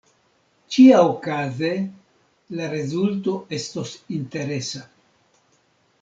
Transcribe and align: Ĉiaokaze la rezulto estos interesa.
Ĉiaokaze 0.75 1.67
la 2.59 2.69
rezulto 2.71 3.35
estos 3.59 3.91
interesa. 4.17 4.81